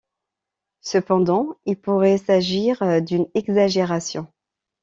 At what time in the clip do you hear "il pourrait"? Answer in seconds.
1.67-2.17